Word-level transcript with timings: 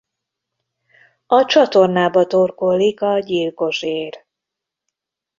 A 1.27 1.45
csatornába 1.45 2.25
torkollik 2.25 3.01
a 3.01 3.19
Gyilkos-ér. 3.19 4.25